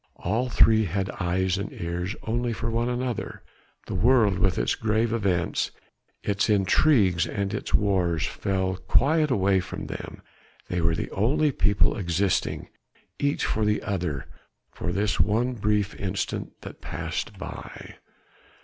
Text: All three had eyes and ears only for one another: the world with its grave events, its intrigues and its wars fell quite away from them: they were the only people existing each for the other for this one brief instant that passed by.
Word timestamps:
All 0.15 0.49
three 0.49 0.85
had 0.85 1.11
eyes 1.19 1.59
and 1.59 1.71
ears 1.71 2.15
only 2.23 2.53
for 2.53 2.71
one 2.71 2.89
another: 2.89 3.43
the 3.85 3.93
world 3.93 4.39
with 4.39 4.57
its 4.57 4.73
grave 4.73 5.13
events, 5.13 5.69
its 6.23 6.49
intrigues 6.49 7.27
and 7.27 7.53
its 7.53 7.71
wars 7.75 8.25
fell 8.25 8.77
quite 8.77 9.29
away 9.29 9.59
from 9.59 9.85
them: 9.85 10.23
they 10.69 10.81
were 10.81 10.95
the 10.95 11.11
only 11.11 11.51
people 11.51 11.95
existing 11.95 12.69
each 13.19 13.45
for 13.45 13.63
the 13.63 13.83
other 13.83 14.25
for 14.71 14.91
this 14.91 15.19
one 15.19 15.53
brief 15.53 15.93
instant 15.93 16.61
that 16.61 16.81
passed 16.81 17.37
by. 17.37 17.97